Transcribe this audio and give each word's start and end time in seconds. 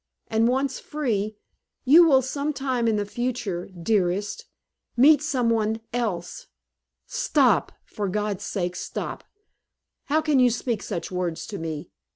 And 0.29 0.47
once 0.47 0.79
free, 0.79 1.37
you 1.85 2.07
will 2.07 2.23
some 2.23 2.53
time 2.53 2.87
in 2.87 2.95
the 2.95 3.05
future, 3.05 3.67
dearest, 3.67 4.45
meet 4.97 5.21
some 5.21 5.51
one 5.51 5.79
else" 5.93 6.47
"Stop! 7.05 7.71
For 7.85 8.07
God's 8.07 8.43
sake, 8.43 8.75
stop! 8.75 9.23
How 10.05 10.19
can 10.19 10.39
you 10.39 10.49
speak 10.49 10.81
such 10.81 11.11
words 11.11 11.45
to 11.45 11.59
me?" 11.59 11.91